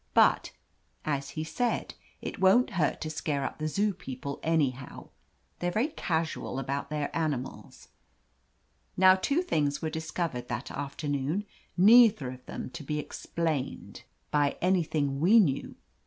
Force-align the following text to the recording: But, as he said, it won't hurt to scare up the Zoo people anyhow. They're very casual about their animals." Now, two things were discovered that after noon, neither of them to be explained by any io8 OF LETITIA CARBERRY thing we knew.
But, 0.15 0.49
as 1.05 1.29
he 1.37 1.43
said, 1.43 1.93
it 2.23 2.39
won't 2.39 2.71
hurt 2.71 2.99
to 3.01 3.09
scare 3.11 3.43
up 3.43 3.59
the 3.59 3.67
Zoo 3.67 3.93
people 3.93 4.39
anyhow. 4.41 5.09
They're 5.59 5.69
very 5.69 5.89
casual 5.89 6.57
about 6.57 6.89
their 6.89 7.15
animals." 7.15 7.89
Now, 8.97 9.13
two 9.13 9.43
things 9.43 9.79
were 9.79 9.91
discovered 9.91 10.47
that 10.47 10.71
after 10.71 11.07
noon, 11.07 11.45
neither 11.77 12.31
of 12.31 12.43
them 12.47 12.71
to 12.71 12.83
be 12.83 12.97
explained 12.97 14.01
by 14.31 14.43
any 14.43 14.49
io8 14.49 14.53
OF 14.53 14.53
LETITIA 14.53 14.61
CARBERRY 14.61 14.83
thing 15.05 15.19
we 15.19 15.39
knew. 15.39 15.75